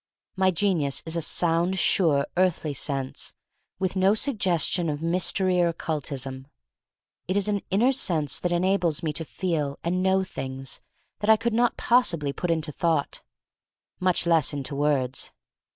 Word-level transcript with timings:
My 0.35 0.49
genius 0.49 1.03
is 1.05 1.15
a 1.15 1.21
sound, 1.21 1.77
sure, 1.77 2.25
earthly 2.35 2.73
sense, 2.73 3.35
with 3.77 3.95
no 3.95 4.15
suggestion 4.15 4.89
of 4.89 5.03
mystery 5.03 5.61
or 5.61 5.67
oc 5.67 5.77
cultism. 5.77 6.45
It 7.27 7.37
is 7.37 7.47
an 7.47 7.61
inner 7.69 7.91
sense 7.91 8.39
that 8.39 8.51
en 8.51 8.63
ables 8.63 9.03
me 9.03 9.13
to 9.13 9.23
feel 9.23 9.77
and 9.83 10.01
know 10.01 10.23
things 10.23 10.81
that 11.19 11.29
I 11.29 11.37
could 11.37 11.53
not 11.53 11.77
possibly 11.77 12.33
put 12.33 12.49
into 12.49 12.71
thought, 12.71 13.21
much 13.99 14.25
less 14.25 14.53
into 14.53 14.73
words. 14.75 15.29